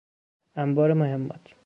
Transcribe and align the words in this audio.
انبار 0.55 0.93
مهمات 0.93 1.41